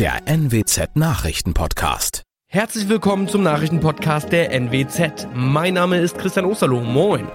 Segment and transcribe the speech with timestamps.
[0.00, 2.22] der NWZ Nachrichtenpodcast.
[2.46, 5.28] Herzlich willkommen zum Nachrichtenpodcast der NWZ.
[5.34, 6.80] Mein Name ist Christian Osterloh.
[6.80, 7.28] Moin.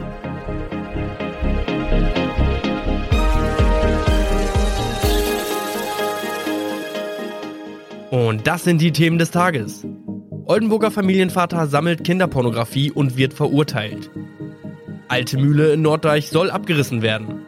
[8.10, 9.86] Und das sind die Themen des Tages.
[10.46, 14.10] Oldenburger Familienvater sammelt Kinderpornografie und wird verurteilt.
[15.08, 17.46] Alte Mühle in Norddeich soll abgerissen werden.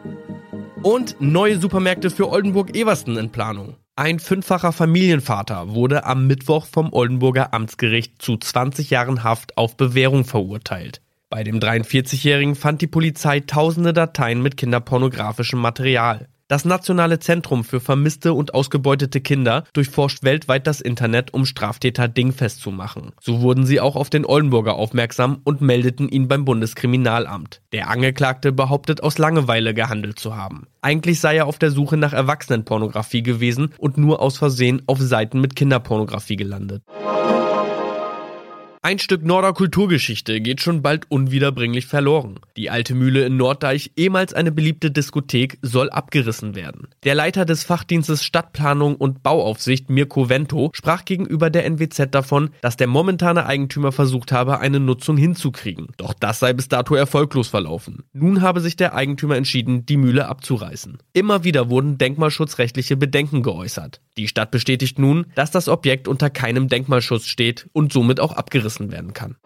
[0.84, 3.74] Und neue Supermärkte für Oldenburg-Eversten in Planung.
[3.98, 10.24] Ein fünffacher Familienvater wurde am Mittwoch vom Oldenburger Amtsgericht zu 20 Jahren Haft auf Bewährung
[10.24, 11.02] verurteilt.
[11.28, 16.28] Bei dem 43-Jährigen fand die Polizei tausende Dateien mit kinderpornografischem Material.
[16.50, 22.62] Das Nationale Zentrum für vermisste und ausgebeutete Kinder durchforscht weltweit das Internet, um Straftäter dingfest
[22.62, 23.12] zu machen.
[23.20, 27.60] So wurden sie auch auf den Oldenburger aufmerksam und meldeten ihn beim Bundeskriminalamt.
[27.74, 30.66] Der Angeklagte behauptet aus Langeweile gehandelt zu haben.
[30.80, 35.42] Eigentlich sei er auf der Suche nach Erwachsenenpornografie gewesen und nur aus Versehen auf Seiten
[35.42, 36.82] mit Kinderpornografie gelandet.
[38.80, 42.38] Ein Stück Norder Kulturgeschichte geht schon bald unwiederbringlich verloren.
[42.56, 46.86] Die alte Mühle in Norddeich, ehemals eine beliebte Diskothek, soll abgerissen werden.
[47.02, 52.76] Der Leiter des Fachdienstes Stadtplanung und Bauaufsicht, Mirko Vento, sprach gegenüber der NWZ davon, dass
[52.76, 55.88] der momentane Eigentümer versucht habe, eine Nutzung hinzukriegen.
[55.96, 58.04] Doch das sei bis dato erfolglos verlaufen.
[58.12, 60.98] Nun habe sich der Eigentümer entschieden, die Mühle abzureißen.
[61.12, 64.00] Immer wieder wurden denkmalschutzrechtliche Bedenken geäußert.
[64.16, 68.67] Die Stadt bestätigt nun, dass das Objekt unter keinem Denkmalschutz steht und somit auch abgerissen
[68.68, 69.36] abgerissen werden kann.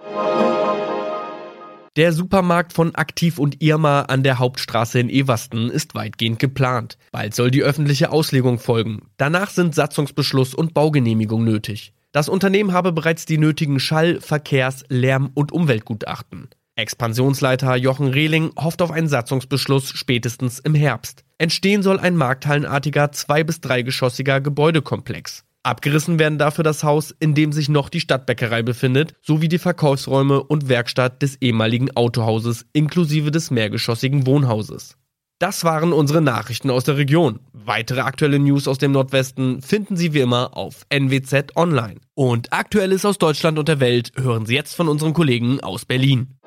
[1.97, 6.97] Der Supermarkt von Aktiv und Irma an der Hauptstraße in Eversten ist weitgehend geplant.
[7.13, 9.11] Bald soll die öffentliche Auslegung folgen.
[9.19, 11.93] Danach sind Satzungsbeschluss und Baugenehmigung nötig.
[12.13, 16.49] Das Unternehmen habe bereits die nötigen Schall-, Verkehrs-, Lärm- und Umweltgutachten.
[16.77, 21.25] Expansionsleiter Jochen Rehling hofft auf einen Satzungsbeschluss spätestens im Herbst.
[21.37, 25.45] Entstehen soll ein markthallenartiger zwei- bis dreigeschossiger Gebäudekomplex.
[25.65, 30.43] Abgerissen werden dafür das Haus, in dem sich noch die Stadtbäckerei befindet, sowie die Verkaufsräume
[30.43, 34.97] und Werkstatt des ehemaligen Autohauses inklusive des mehrgeschossigen Wohnhauses.
[35.39, 37.41] Das waren unsere Nachrichten aus der Region.
[37.53, 42.01] Weitere aktuelle News aus dem Nordwesten finden Sie wie immer auf NWZ Online.
[42.15, 46.39] Und Aktuelles aus Deutschland und der Welt hören Sie jetzt von unseren Kollegen aus Berlin.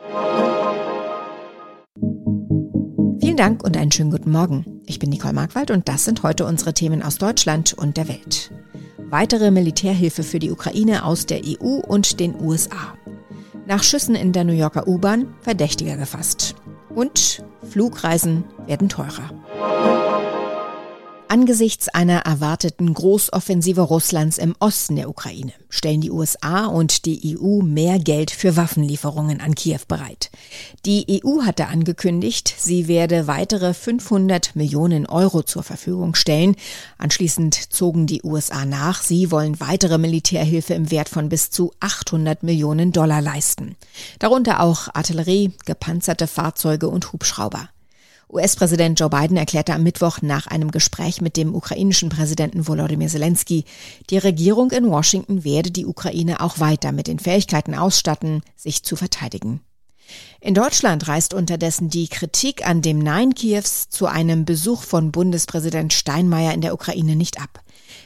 [3.22, 4.82] Vielen Dank und einen schönen guten Morgen.
[4.86, 8.45] Ich bin Nicole Markwald und das sind heute unsere Themen aus Deutschland und der Welt
[9.16, 12.98] weitere Militärhilfe für die Ukraine aus der EU und den USA.
[13.66, 16.56] Nach Schüssen in der New Yorker U-Bahn Verdächtiger gefasst.
[16.94, 19.30] Und Flugreisen werden teurer.
[21.36, 27.62] Angesichts einer erwarteten Großoffensive Russlands im Osten der Ukraine stellen die USA und die EU
[27.62, 30.32] mehr Geld für Waffenlieferungen an Kiew bereit.
[30.86, 36.56] Die EU hatte angekündigt, sie werde weitere 500 Millionen Euro zur Verfügung stellen.
[36.98, 39.02] Anschließend zogen die USA nach.
[39.02, 43.76] Sie wollen weitere Militärhilfe im Wert von bis zu 800 Millionen Dollar leisten.
[44.20, 47.68] Darunter auch Artillerie, gepanzerte Fahrzeuge und Hubschrauber.
[48.32, 53.66] US-Präsident Joe Biden erklärte am Mittwoch nach einem Gespräch mit dem ukrainischen Präsidenten Volodymyr Zelensky,
[54.10, 58.96] die Regierung in Washington werde die Ukraine auch weiter mit den Fähigkeiten ausstatten, sich zu
[58.96, 59.62] verteidigen.
[60.40, 65.94] In Deutschland reißt unterdessen die Kritik an dem Nein Kiews zu einem Besuch von Bundespräsident
[65.94, 67.62] Steinmeier in der Ukraine nicht ab.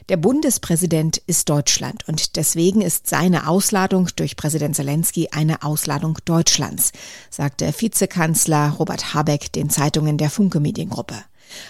[0.07, 6.93] Der Bundespräsident ist Deutschland und deswegen ist seine Ausladung durch Präsident Zelensky eine Ausladung Deutschlands,
[7.29, 11.15] sagte Vizekanzler Robert Habeck den Zeitungen der Funke Mediengruppe.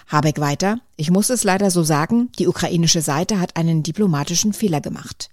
[0.08, 4.82] Habeck weiter, ich muss es leider so sagen, die ukrainische Seite hat einen diplomatischen Fehler
[4.82, 5.30] gemacht.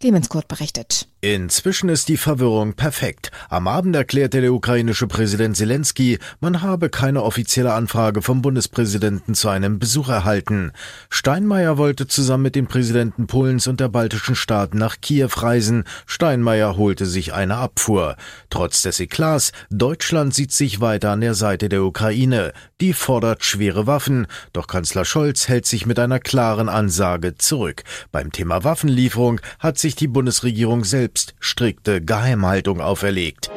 [0.00, 1.08] Clemens Kurt berichtet.
[1.22, 3.30] Inzwischen ist die Verwirrung perfekt.
[3.50, 9.50] Am Abend erklärte der ukrainische Präsident Zelensky, man habe keine offizielle Anfrage vom Bundespräsidenten zu
[9.50, 10.72] einem Besuch erhalten.
[11.10, 15.84] Steinmeier wollte zusammen mit den Präsidenten Polens und der baltischen Staaten nach Kiew reisen.
[16.06, 18.16] Steinmeier holte sich eine Abfuhr.
[18.48, 22.54] Trotz des Eklats, Deutschland sieht sich weiter an der Seite der Ukraine.
[22.80, 24.26] Die fordert schwere Waffen.
[24.54, 27.84] Doch Kanzler Scholz hält sich mit einer klaren Ansage zurück.
[28.10, 33.50] Beim Thema Waffenlieferung hat sich die Bundesregierung selbst selbst strikte Geheimhaltung auferlegt.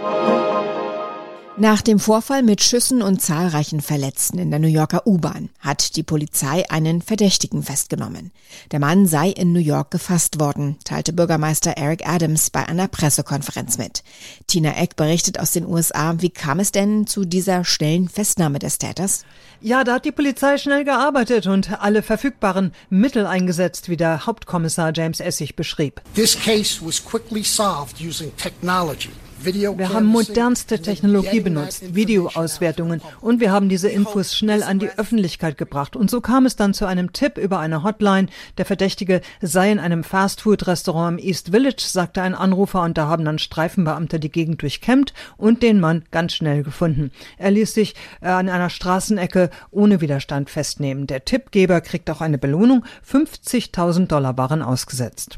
[1.55, 6.01] Nach dem Vorfall mit Schüssen und zahlreichen Verletzten in der New Yorker U-Bahn hat die
[6.01, 8.31] Polizei einen Verdächtigen festgenommen.
[8.71, 13.77] Der Mann sei in New York gefasst worden, teilte Bürgermeister Eric Adams bei einer Pressekonferenz
[13.77, 14.03] mit.
[14.47, 18.79] Tina Eck berichtet aus den USA, wie kam es denn zu dieser schnellen Festnahme des
[18.79, 19.23] Täters?
[19.61, 24.91] Ja, da hat die Polizei schnell gearbeitet und alle verfügbaren Mittel eingesetzt, wie der Hauptkommissar
[24.95, 26.01] James Essig beschrieb.
[26.15, 29.11] This case was quickly solved using technology.
[29.45, 35.57] Wir haben modernste Technologie benutzt, Videoauswertungen und wir haben diese Infos schnell an die Öffentlichkeit
[35.57, 35.98] gebracht.
[35.98, 38.28] Und so kam es dann zu einem Tipp über eine Hotline.
[38.57, 43.25] Der Verdächtige sei in einem Fastfood-Restaurant im East Village, sagte ein Anrufer und da haben
[43.25, 47.12] dann Streifenbeamte die Gegend durchkämmt und den Mann ganz schnell gefunden.
[47.38, 51.06] Er ließ sich äh, an einer Straßenecke ohne Widerstand festnehmen.
[51.06, 52.86] Der Tippgeber kriegt auch eine Belohnung.
[53.06, 55.38] 50.000 Dollar waren ausgesetzt.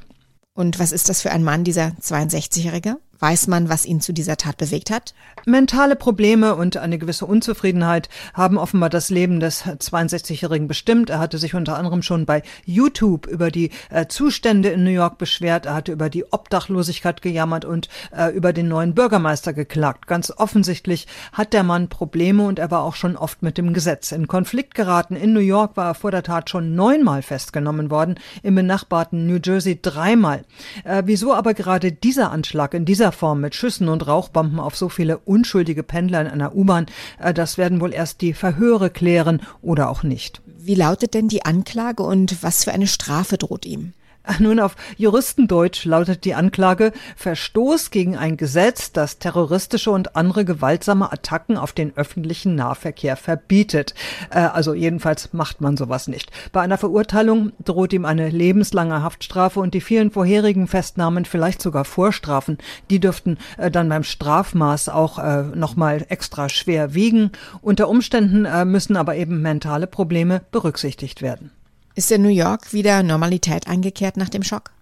[0.54, 2.98] Und was ist das für ein Mann, dieser 62-Jährige?
[3.19, 5.13] Weiß man, was ihn zu dieser Tat bewegt hat?
[5.45, 11.09] Mentale Probleme und eine gewisse Unzufriedenheit haben offenbar das Leben des 62-Jährigen bestimmt.
[11.09, 15.17] Er hatte sich unter anderem schon bei YouTube über die äh, Zustände in New York
[15.17, 15.65] beschwert.
[15.65, 20.07] Er hatte über die Obdachlosigkeit gejammert und äh, über den neuen Bürgermeister geklagt.
[20.07, 24.11] Ganz offensichtlich hat der Mann Probleme und er war auch schon oft mit dem Gesetz
[24.11, 25.15] in Konflikt geraten.
[25.15, 29.39] In New York war er vor der Tat schon neunmal festgenommen worden, im benachbarten New
[29.44, 30.44] Jersey dreimal.
[30.83, 34.90] Äh, wieso aber gerade dieser Anschlag in dieser Form mit Schüssen und Rauchbomben auf so
[34.90, 36.88] viele unschuldige Pendler in einer U-Bahn,
[37.19, 40.42] äh, das werden wohl erst die Verhöre klären oder auch nicht.
[40.46, 43.94] Wie lautet denn die Anklage und was für eine Strafe droht ihm?
[44.39, 51.12] Nun, auf Juristendeutsch lautet die Anklage Verstoß gegen ein Gesetz, das terroristische und andere gewaltsame
[51.12, 53.94] Attacken auf den öffentlichen Nahverkehr verbietet.
[54.30, 56.31] Äh, also jedenfalls macht man sowas nicht.
[56.51, 61.86] Bei einer Verurteilung droht ihm eine lebenslange Haftstrafe und die vielen vorherigen Festnahmen, vielleicht sogar
[61.86, 62.57] Vorstrafen,
[62.89, 67.31] die dürften äh, dann beim Strafmaß auch äh, nochmal extra schwer wiegen.
[67.62, 71.51] Unter Umständen äh, müssen aber eben mentale Probleme berücksichtigt werden.
[71.97, 74.75] Ist in New York wieder Normalität eingekehrt nach dem Schock?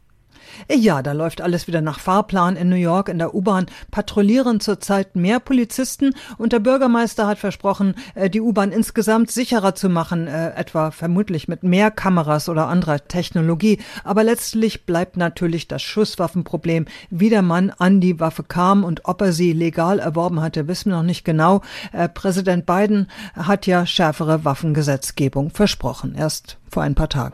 [0.72, 3.10] Ja, da läuft alles wieder nach Fahrplan in New York.
[3.10, 8.72] In der U-Bahn patrouillieren zurzeit mehr Polizisten und der Bürgermeister hat versprochen, äh, die U-Bahn
[8.72, 13.80] insgesamt sicherer zu machen, äh, etwa vermutlich mit mehr Kameras oder anderer Technologie.
[14.04, 16.86] Aber letztlich bleibt natürlich das Schusswaffenproblem.
[17.10, 20.92] Wie der Mann an die Waffe kam und ob er sie legal erworben hatte, wissen
[20.92, 21.62] wir noch nicht genau.
[21.92, 27.34] Äh, Präsident Biden hat ja schärfere Waffengesetzgebung versprochen, erst vor ein paar Tagen.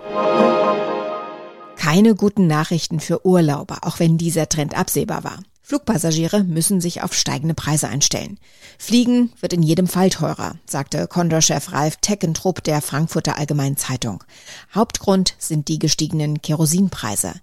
[1.89, 5.39] Keine guten Nachrichten für Urlauber, auch wenn dieser Trend absehbar war.
[5.63, 8.39] Flugpassagiere müssen sich auf steigende Preise einstellen.
[8.77, 14.23] Fliegen wird in jedem Fall teurer, sagte Condor-Chef Ralf Teckentrupp der Frankfurter Allgemeinen Zeitung.
[14.75, 17.33] Hauptgrund sind die gestiegenen Kerosinpreise.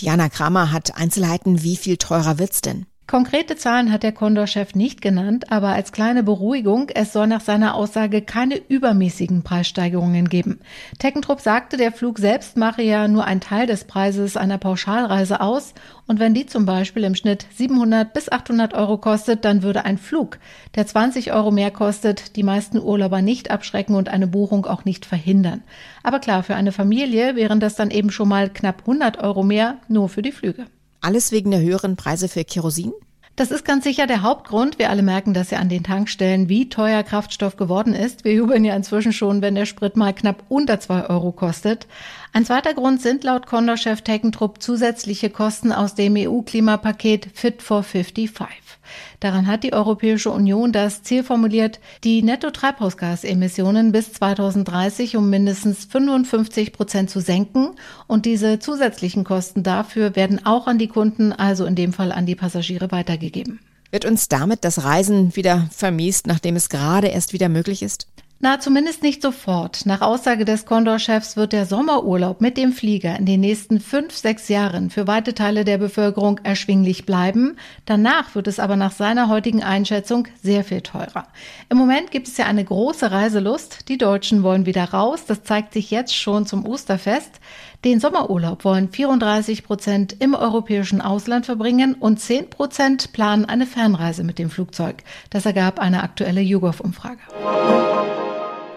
[0.00, 2.86] Diana Kramer hat Einzelheiten, wie viel teurer wird's denn?
[3.12, 7.74] Konkrete Zahlen hat der Condor-Chef nicht genannt, aber als kleine Beruhigung, es soll nach seiner
[7.74, 10.60] Aussage keine übermäßigen Preissteigerungen geben.
[10.98, 15.74] Teckentrupp sagte, der Flug selbst mache ja nur einen Teil des Preises einer Pauschalreise aus
[16.06, 19.98] und wenn die zum Beispiel im Schnitt 700 bis 800 Euro kostet, dann würde ein
[19.98, 20.38] Flug,
[20.74, 25.04] der 20 Euro mehr kostet, die meisten Urlauber nicht abschrecken und eine Buchung auch nicht
[25.04, 25.62] verhindern.
[26.02, 29.76] Aber klar, für eine Familie wären das dann eben schon mal knapp 100 Euro mehr
[29.86, 30.64] nur für die Flüge.
[31.02, 32.92] Alles wegen der höheren Preise für Kerosin?
[33.34, 34.78] Das ist ganz sicher der Hauptgrund.
[34.78, 38.24] Wir alle merken das ja an den Tankstellen, wie teuer Kraftstoff geworden ist.
[38.24, 41.88] Wir jubeln ja inzwischen schon, wenn der Sprit mal knapp unter zwei Euro kostet.
[42.32, 48.71] Ein zweiter Grund sind laut Condor-Chef Teckentrupp zusätzliche Kosten aus dem EU-Klimapaket Fit for 55.
[49.20, 56.72] Daran hat die Europäische Union das Ziel formuliert, die Netto-Treibhausgasemissionen bis 2030 um mindestens 55
[56.72, 57.76] Prozent zu senken.
[58.06, 62.26] Und diese zusätzlichen Kosten dafür werden auch an die Kunden, also in dem Fall an
[62.26, 63.60] die Passagiere, weitergegeben.
[63.90, 68.06] Wird uns damit das Reisen wieder vermiest, nachdem es gerade erst wieder möglich ist?
[68.44, 69.86] Na, zumindest nicht sofort.
[69.86, 74.48] Nach Aussage des Condor-Chefs wird der Sommerurlaub mit dem Flieger in den nächsten fünf, sechs
[74.48, 77.56] Jahren für weite Teile der Bevölkerung erschwinglich bleiben.
[77.84, 81.28] Danach wird es aber nach seiner heutigen Einschätzung sehr viel teurer.
[81.68, 83.88] Im Moment gibt es ja eine große Reiselust.
[83.88, 85.24] Die Deutschen wollen wieder raus.
[85.24, 87.38] Das zeigt sich jetzt schon zum Osterfest.
[87.84, 94.24] Den Sommerurlaub wollen 34 Prozent im europäischen Ausland verbringen und 10 Prozent planen eine Fernreise
[94.24, 95.04] mit dem Flugzeug.
[95.30, 97.20] Das ergab eine aktuelle YouGov-Umfrage.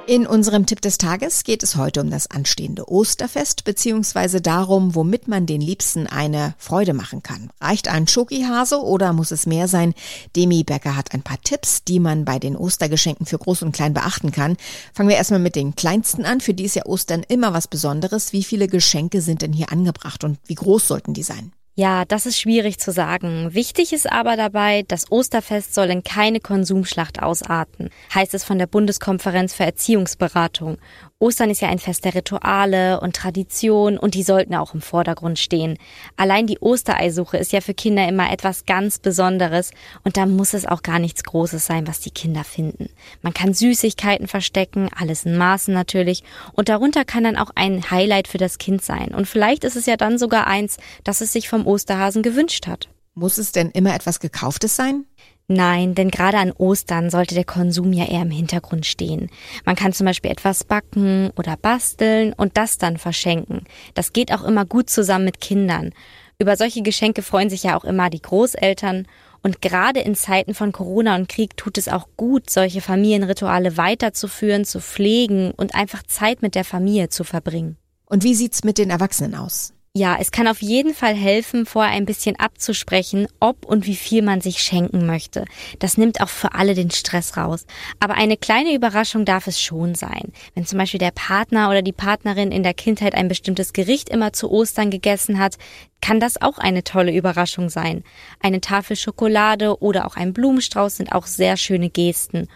[0.07, 5.27] In unserem Tipp des Tages geht es heute um das anstehende Osterfest beziehungsweise darum, womit
[5.27, 7.49] man den Liebsten eine Freude machen kann.
[7.59, 9.95] Reicht ein Schokihase oder muss es mehr sein?
[10.35, 13.95] Demi Becker hat ein paar Tipps, die man bei den Ostergeschenken für Groß und Klein
[13.95, 14.57] beachten kann.
[14.93, 16.39] Fangen wir erstmal mit den Kleinsten an.
[16.39, 18.31] Für die ist ja Ostern immer was Besonderes.
[18.31, 21.51] Wie viele Geschenke sind denn hier angebracht und wie groß sollten die sein?
[21.77, 23.53] Ja, das ist schwierig zu sagen.
[23.53, 28.67] Wichtig ist aber dabei, das Osterfest soll in keine Konsumschlacht ausarten, heißt es von der
[28.67, 30.77] Bundeskonferenz für Erziehungsberatung.
[31.17, 35.39] Ostern ist ja ein Fest der Rituale und Tradition und die sollten auch im Vordergrund
[35.39, 35.77] stehen.
[36.17, 39.71] Allein die Ostereisuche ist ja für Kinder immer etwas ganz Besonderes
[40.03, 42.89] und da muss es auch gar nichts Großes sein, was die Kinder finden.
[43.21, 48.27] Man kann Süßigkeiten verstecken, alles in Maßen natürlich und darunter kann dann auch ein Highlight
[48.27, 51.47] für das Kind sein und vielleicht ist es ja dann sogar eins, das es sich
[51.47, 52.89] vom Osterhasen gewünscht hat.
[53.13, 55.05] Muss es denn immer etwas Gekauftes sein?
[55.47, 59.29] Nein, denn gerade an Ostern sollte der Konsum ja eher im Hintergrund stehen.
[59.63, 63.65] Man kann zum Beispiel etwas backen oder basteln und das dann verschenken.
[63.93, 65.91] Das geht auch immer gut zusammen mit Kindern.
[66.39, 69.07] Über solche Geschenke freuen sich ja auch immer die Großeltern.
[69.43, 74.65] Und gerade in Zeiten von Corona und Krieg tut es auch gut, solche Familienrituale weiterzuführen,
[74.65, 77.77] zu pflegen und einfach Zeit mit der Familie zu verbringen.
[78.07, 79.74] Und wie sieht's mit den Erwachsenen aus?
[79.97, 84.23] Ja, es kann auf jeden Fall helfen, vorher ein bisschen abzusprechen, ob und wie viel
[84.23, 85.45] man sich schenken möchte.
[85.79, 87.65] Das nimmt auch für alle den Stress raus.
[88.01, 90.33] Aber eine kleine Überraschung darf es schon sein.
[90.53, 94.33] Wenn zum Beispiel der Partner oder die Partnerin in der Kindheit ein bestimmtes Gericht immer
[94.33, 95.55] zu Ostern gegessen hat,
[96.01, 98.03] kann das auch eine tolle Überraschung sein.
[98.41, 102.49] Eine Tafel Schokolade oder auch ein Blumenstrauß sind auch sehr schöne Gesten.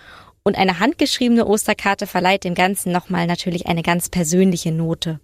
[0.43, 5.21] Und eine handgeschriebene Osterkarte verleiht dem Ganzen nochmal natürlich eine ganz persönliche Note.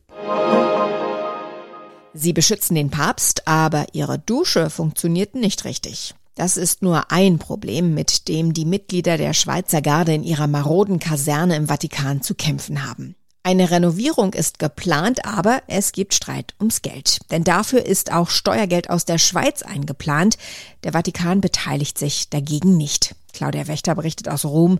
[2.17, 6.15] Sie beschützen den Papst, aber ihre Dusche funktioniert nicht richtig.
[6.35, 10.99] Das ist nur ein Problem, mit dem die Mitglieder der Schweizer Garde in ihrer maroden
[10.99, 13.15] Kaserne im Vatikan zu kämpfen haben.
[13.43, 17.19] Eine Renovierung ist geplant, aber es gibt Streit ums Geld.
[17.31, 20.37] Denn dafür ist auch Steuergeld aus der Schweiz eingeplant.
[20.85, 23.15] Der Vatikan beteiligt sich dagegen nicht.
[23.33, 24.79] Claudia Wächter berichtet aus Rom.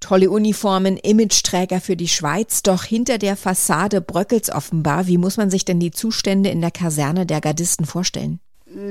[0.00, 5.06] Tolle Uniformen, Imageträger für die Schweiz, doch hinter der Fassade bröckelt's offenbar.
[5.06, 8.40] Wie muss man sich denn die Zustände in der Kaserne der Gardisten vorstellen?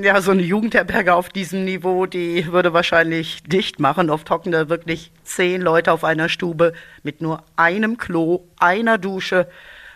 [0.02, 4.10] Ja, so eine Jugendherberge auf diesem Niveau, die würde wahrscheinlich dicht machen.
[4.10, 9.48] Oft hocken da wirklich zehn Leute auf einer Stube mit nur einem Klo, einer Dusche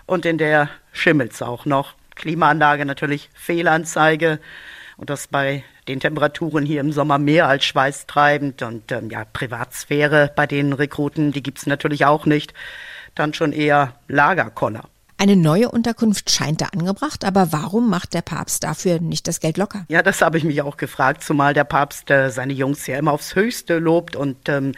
[0.07, 1.95] und in der schimmelt's auch noch.
[2.15, 4.41] Klimaanlage natürlich Fehlanzeige
[4.97, 10.33] und das bei den Temperaturen hier im Sommer mehr als schweißtreibend und ähm, ja, Privatsphäre
[10.35, 12.55] bei den Rekruten, die gibt's natürlich auch nicht.
[13.15, 14.89] Dann schon eher Lagerkoller.
[15.17, 19.57] Eine neue Unterkunft scheint da angebracht, aber warum macht der Papst dafür nicht das Geld
[19.57, 19.85] locker?
[19.89, 23.13] Ja, das habe ich mich auch gefragt, zumal der Papst äh, seine Jungs ja immer
[23.13, 24.73] aufs Höchste lobt und ähm,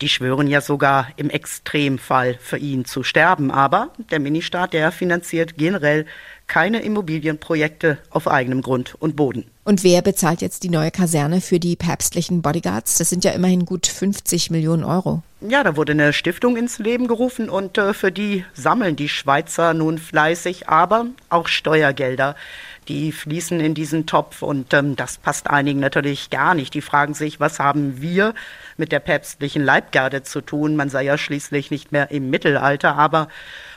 [0.00, 3.50] die schwören ja sogar im Extremfall für ihn zu sterben.
[3.50, 6.06] Aber der Ministaat, der finanziert generell
[6.52, 9.46] keine Immobilienprojekte auf eigenem Grund und Boden.
[9.64, 12.98] Und wer bezahlt jetzt die neue Kaserne für die päpstlichen Bodyguards?
[12.98, 15.22] Das sind ja immerhin gut 50 Millionen Euro.
[15.40, 19.72] Ja, da wurde eine Stiftung ins Leben gerufen und äh, für die sammeln die Schweizer
[19.72, 22.36] nun fleißig, aber auch Steuergelder.
[22.86, 26.74] Die fließen in diesen Topf und ähm, das passt einigen natürlich gar nicht.
[26.74, 28.34] Die fragen sich, was haben wir
[28.76, 30.76] mit der päpstlichen Leibgarde zu tun?
[30.76, 33.28] Man sei ja schließlich nicht mehr im Mittelalter, aber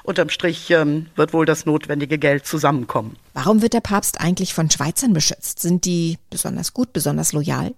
[0.05, 3.17] unterm Strich ähm, wird wohl das notwendige Geld zusammenkommen.
[3.33, 5.59] Warum wird der Papst eigentlich von Schweizern beschützt?
[5.59, 7.73] Sind die besonders gut, besonders loyal?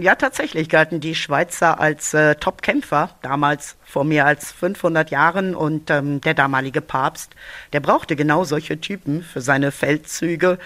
[0.00, 5.54] Ja, tatsächlich galten die Schweizer als äh, Top-Kämpfer, damals vor mehr als 500 Jahren.
[5.54, 7.32] Und ähm, der damalige Papst,
[7.72, 10.58] der brauchte genau solche Typen für seine Feldzüge.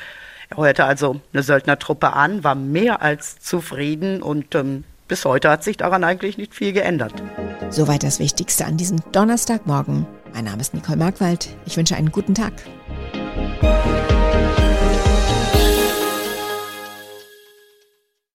[0.50, 5.64] Er heuerte also eine Söldnertruppe an, war mehr als zufrieden und ähm, bis heute hat
[5.64, 7.12] sich daran eigentlich nicht viel geändert.
[7.68, 10.06] Soweit das Wichtigste an diesem Donnerstagmorgen.
[10.32, 11.48] Mein Name ist Nicole Markwald.
[11.66, 12.52] Ich wünsche einen guten Tag.